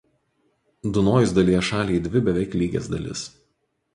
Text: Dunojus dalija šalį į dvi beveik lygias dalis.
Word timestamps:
Dunojus 0.97 1.33
dalija 1.39 1.59
šalį 1.69 1.97
į 1.97 2.01
dvi 2.07 2.23
beveik 2.29 2.57
lygias 2.61 2.91
dalis. 2.95 3.25